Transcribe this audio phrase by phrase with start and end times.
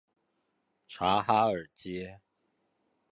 [0.87, 2.19] 察哈爾街